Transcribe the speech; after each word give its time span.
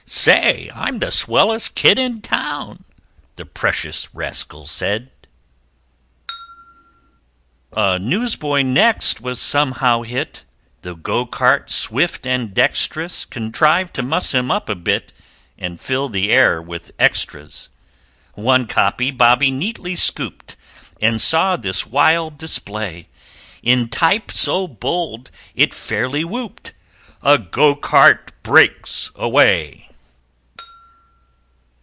"Say, 0.07 0.69
I'm 0.75 0.99
the 0.99 1.09
swellest 1.09 1.73
kid 1.73 1.97
in 1.97 2.21
town!" 2.21 2.83
The 3.37 3.45
precious 3.45 4.13
rascal 4.13 4.65
said 4.65 5.09
A 7.71 7.97
Newsboy 7.97 8.63
next 8.63 9.21
was 9.21 9.39
somehow 9.39 10.01
hit 10.01 10.43
The 10.81 10.95
Go 10.95 11.25
cart, 11.25 11.69
swift 11.71 12.27
and 12.27 12.53
dextrous, 12.53 13.23
Contrived 13.23 13.93
to 13.93 14.01
muss 14.03 14.33
him 14.33 14.51
up 14.51 14.67
a 14.67 14.75
bit 14.75 15.13
And 15.57 15.79
fill 15.79 16.09
the 16.09 16.29
air 16.29 16.61
with 16.61 16.91
extras 16.99 17.69
One 18.33 18.67
copy 18.67 19.11
Bobby 19.11 19.49
neatly 19.49 19.95
scooped, 19.95 20.57
And 20.99 21.21
saw 21.21 21.55
this 21.55 21.87
wild 21.87 22.37
display, 22.37 23.07
In 23.63 23.87
type 23.87 24.29
so 24.33 24.67
bold 24.67 25.31
it 25.55 25.73
fairly 25.73 26.25
whooped: 26.25 26.73
"A 27.23 27.37
GO 27.37 27.75
CART 27.77 28.33
BREAKS 28.43 29.11
AWAY!" 29.15 29.87